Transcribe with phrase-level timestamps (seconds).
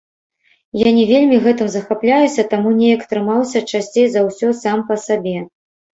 [0.81, 5.37] Я не вельмі гэтым захапляюся, таму неяк трымаўся часцей за ўсё сам па сабе.